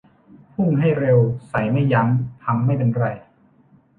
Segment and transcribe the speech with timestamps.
[0.53, 1.19] พุ่งให้เร็ว
[1.49, 2.07] ใส่ไม่ยั้ง
[2.41, 3.05] พังไม่เป็นไร